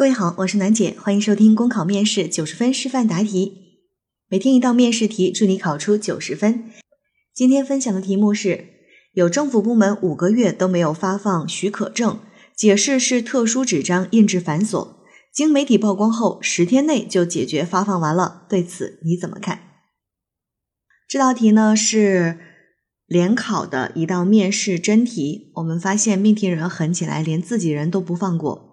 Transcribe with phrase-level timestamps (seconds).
[0.00, 3.82] 各位好，我是楠姐，欢迎收听公考面试九十分示范答题，
[4.30, 6.70] 每天一道面试题，祝你考出九十分。
[7.34, 8.64] 今天分享的题目是：
[9.12, 12.18] 有政府部门五个月都没有发放许可证，
[12.56, 14.88] 解释是特殊纸张印制繁琐，
[15.34, 19.60] 经媒体曝光后，十天内就解决发放完了，对此你怎么看？
[21.06, 22.38] 这道题呢是
[23.06, 28.69] 联考的一道面试真题，我们发现命题人狠起来，连自己人都不放过。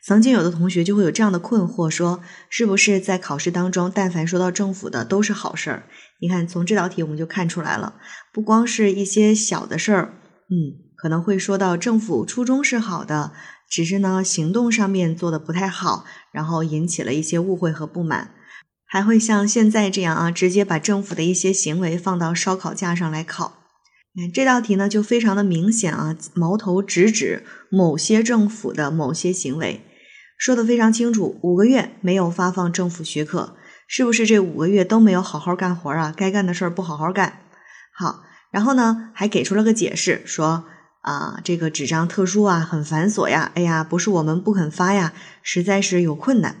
[0.00, 5.82] 曾经有的同学就会有这样的困惑，说是不是在考试当中，但凡说到政府的都是好事儿？
[6.20, 7.96] 你看从这道题我们就看出来了，
[8.32, 10.14] 不光是一些小的事儿，
[10.50, 13.32] 嗯，可能会说到政府初衷是好的，
[13.68, 18.30] 只是呢行动上面做的不太好，然后引起了一些误会和不满，
[18.86, 23.58] 还会像现在这样啊，直接把政府的一些行为放到烧烤架上来烤。
[24.14, 29.84] 你看这道题呢就非常的明显啊，矛头直指某些政府的某些行为。
[30.38, 33.56] 说的非常清楚，五个月没有发放政府许可，
[33.88, 36.14] 是不是这五个月都没有好好干活啊？
[36.16, 37.40] 该干的事儿不好好干。
[37.92, 40.64] 好，然后呢，还给出了个解释，说
[41.02, 43.50] 啊，这个纸张特殊啊，很繁琐呀。
[43.56, 45.12] 哎呀，不是我们不肯发呀，
[45.42, 46.56] 实在是有困难。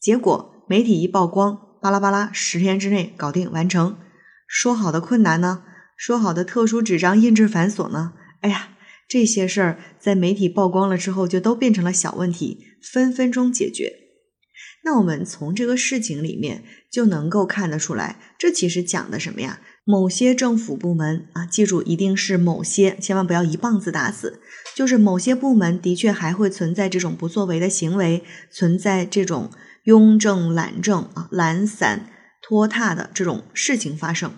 [0.00, 3.96] 结果媒体一曝光，巴拉巴拉，十天之内搞定完成。
[4.48, 5.62] 说好的困难呢？
[5.96, 8.14] 说好的特殊纸张印制繁琐呢？
[8.40, 8.70] 哎呀。
[9.08, 13.92] 这些事儿在媒体曝光了之后，就都变成了小问题，分分钟解决。
[14.84, 19.60] 那我们从这个事情里面就能够看得出来，这其实讲的什么呀？
[19.84, 24.40] 某些政府部门啊，记住一定是某些，千万不要一棒子打死。
[24.74, 29.50] 就是某些部门的确还会存在这种不作为的行为，存在这种
[29.84, 32.10] 庸政懒政啊、懒散
[32.42, 34.32] 拖沓的这种事情发生。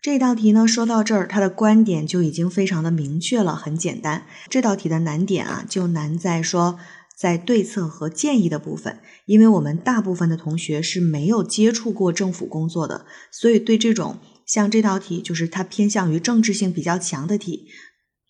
[0.00, 4.26] 这道题呢，说到这儿，它的观点就已经非常的明确了，很简单。
[4.48, 6.78] 这道题的难点啊，就难在说
[7.16, 17.66] 在对策和建议的部分，因为我们大部分的同学是没有接触过政府工作的，所以对这种像这道题，就是它偏向于政治性比较强的题，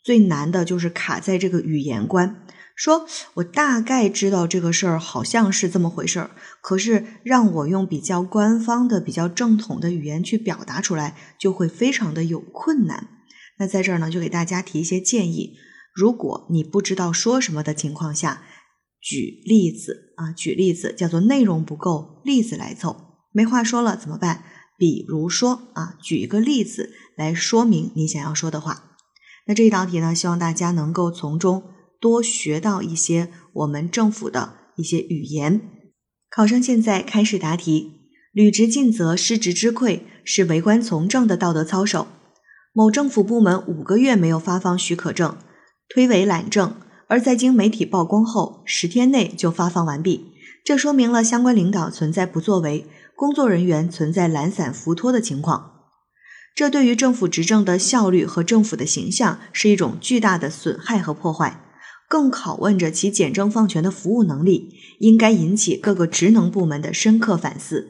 [0.03, 2.47] 最难的就是卡在这个语言关。
[2.79, 6.31] 说我大概知道这个事儿好像是这么回事儿，
[6.63, 13.09] 可是让我用比较官方的、比较正统的语言去表达出来，就会非常的有困难。
[13.59, 15.57] 那在这儿呢，就给大家提一些建议：
[15.93, 18.43] 如果你不知道说什么的情况下，
[19.01, 23.19] 举例子啊，举例子叫做内容不够，例子来凑。
[23.33, 24.45] 没话说了怎么办？
[24.79, 28.85] 比如说啊，举一个例子来说明你想要说的话。
[29.49, 31.65] 那这一道题呢，希望大家能够从中。
[32.01, 35.61] 多学到一些我们政府的一些语言。
[36.31, 37.95] 考生现在开始答题。
[38.33, 42.07] 履职尽责，失职之愧，是为官从政的道德操守。
[42.73, 45.37] 某政府部门五个月没有发放许可证，
[45.89, 46.77] 推诿懒政，
[47.09, 50.35] 而在经媒体曝光后，十天内就发放完毕。
[50.65, 55.73] 这说明了相关领导存在不作为，工作人员存在懒散浮脱的情况。
[56.55, 61.65] 这对于政府执政的效率和政府的形象是一种巨大的损害和破坏。
[62.09, 67.89] 更拷问着其简政放权的服务能力，应该引起各个职能部门的深刻反思。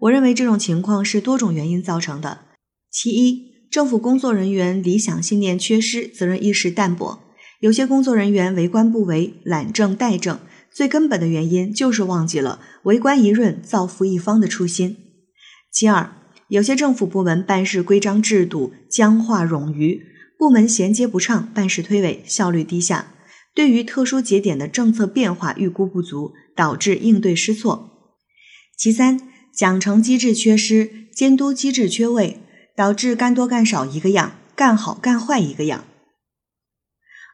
[0.00, 2.42] 我认为这种情况是多种原因造成的。
[2.90, 7.20] 其一，政府工作人员理想信念缺失，责任意识淡薄，
[7.60, 10.38] 有些工作人员为官不为，懒政怠政，
[10.72, 14.96] 最根本的原因就是忘记了为官一润，造福一方的初心。
[15.72, 16.12] 其二，
[16.48, 20.00] 有些政府部门办事规章制度僵化冗余，
[20.38, 23.12] 部门衔接不畅，办事推诿，效率低下。
[23.60, 27.90] 对于特殊节点的政策变化预估不足，导致应对失措。
[28.74, 29.20] 其三，
[29.54, 32.40] 奖惩机制缺失，监督机制缺位，
[32.74, 35.84] 导致干多干少一个样，干好干坏一个样。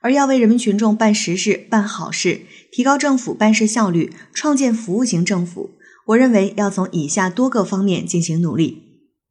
[0.03, 2.41] 而要为人民群众办实事、办好事，
[2.73, 5.77] 提高政府办事效率，创建服务型政府，
[6.07, 8.83] 我认为要从以下多个方面进行努力：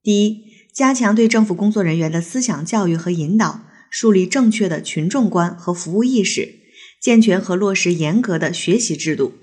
[0.01, 6.63] 第一，加强对政府工作人员的思想教育和引导，树立正确的群众观和服务意识。
[7.05, 9.33] 健全和落实严格的学习制度，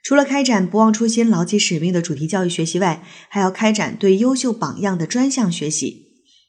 [0.00, 6.04] 除了开展不忘初心、牢记使命的主题教育学习外，还要开展对优秀榜样的专项学习，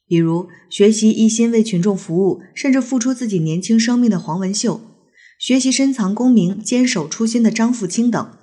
[0.08, 4.80] 比如学习一心为群众服务，甚至付出自己年轻生命的黄文秀，
[5.40, 8.38] 学习深藏功名、坚守初心的张富清等，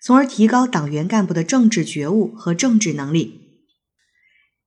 [0.00, 3.40] 从而提高党员干部的政治觉悟和政治能力。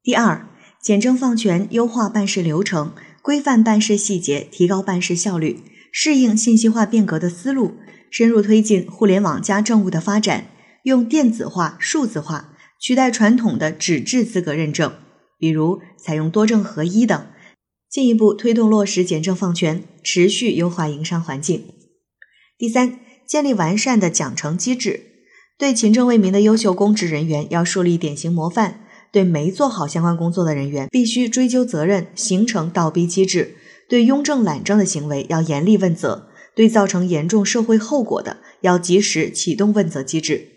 [0.04, 0.50] 第二，
[0.84, 5.62] 简政放权，优化办事流程，规范办事细节，提高办事效率。
[5.98, 7.76] 适应信息化变革的思路，
[8.12, 10.48] 深入推进互联网加政务的发展，
[10.84, 14.92] 用电子化、数字化取代传统的纸质资格认证，
[15.40, 17.26] 比如采用多证合一等，
[17.90, 21.64] 进一步推动落实简政放权，持续优化营商环境。
[22.58, 25.00] 第三，建立完善的奖惩机制，
[25.58, 28.82] 对勤政为民的优秀公职人员要树立典型模范，
[29.14, 33.56] 对没做好相关工作的人员必须追究责任，形成倒逼机制。
[33.88, 40.50] 对庸政懒政的行为要严厉问责，对造成严重社会后果的要及时启动问责机制。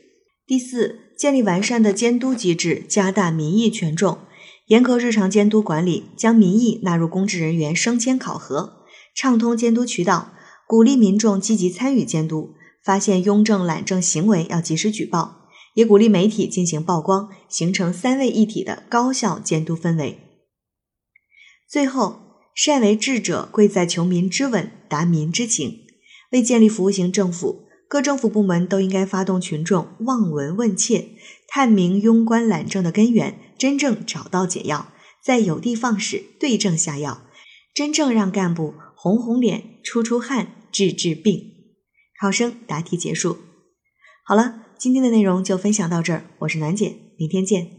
[0.46, 4.18] 第四，建立完善的监督机制，加大民意权重，
[4.68, 8.84] 严格日常监督管理，将民意纳入公职人员升迁考核，
[9.14, 10.32] 畅通监督渠道，
[10.66, 20.18] 鼓励民众积极参与监督，发现庸政懒政行为要及时举报，也鼓励媒体进行曝光，形成三位一体的高效监督氛围。
[21.68, 22.27] 最后。
[22.58, 25.86] 善为智者，贵在求民之稳，达民之情。
[26.32, 31.10] 为建立服务型政府，各政府部门都应该发动群众望闻问切，
[31.46, 34.88] 探明庸官懒政的根源，真正找到解药，
[35.24, 37.22] 再有的放矢，对症下药，
[37.72, 41.40] 真正让干部红红脸、出出汗、治治病。
[42.20, 43.38] 考生答题结束。
[44.24, 47.77] 好了，今天的内容就分享到这儿，我是暖姐，明天见。